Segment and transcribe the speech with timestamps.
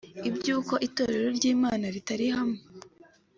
[0.29, 2.59] iby’uko Itorero ry’Imana ritari hamwe